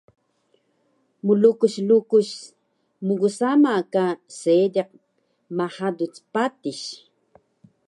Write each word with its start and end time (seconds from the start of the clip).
Mlukus 1.25 1.75
lukus 1.87 2.29
mgsama 3.07 3.71
ka 3.93 4.05
seediq 4.37 4.89
mhaduc 5.57 6.15
patis 6.33 6.81